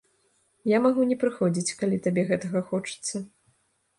[0.69, 3.15] Я магу не прыходзіць, калі табе гэтага хочацца.